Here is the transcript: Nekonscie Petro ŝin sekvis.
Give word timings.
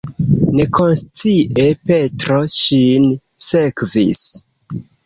Nekonscie 0.59 1.67
Petro 1.91 2.41
ŝin 2.57 3.09
sekvis. 3.51 4.29